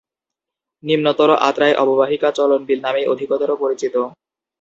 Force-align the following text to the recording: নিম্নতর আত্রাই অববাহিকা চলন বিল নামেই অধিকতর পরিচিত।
নিম্নতর 0.83 1.29
আত্রাই 1.41 1.73
অববাহিকা 1.83 2.29
চলন 2.31 2.61
বিল 2.67 2.79
নামেই 2.85 3.09
অধিকতর 3.13 3.49
পরিচিত। 3.61 3.95